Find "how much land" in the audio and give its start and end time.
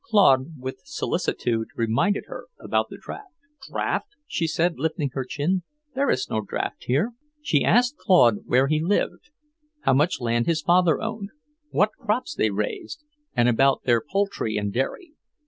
9.81-10.47